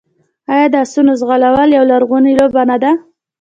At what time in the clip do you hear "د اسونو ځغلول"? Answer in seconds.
0.69-1.69